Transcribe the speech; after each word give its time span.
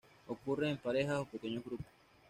Ocurren 0.25 0.69
en 0.71 0.77
parejas 0.79 1.19
o 1.19 1.25
pequeños 1.25 1.63
grupos. 1.63 1.85